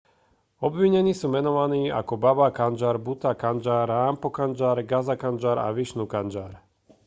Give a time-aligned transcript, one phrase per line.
[0.67, 6.51] obvinení sú menovaní ako baba kanjar bhutha kanjar rampro kanjar gaza kanjar a vishnu kanjar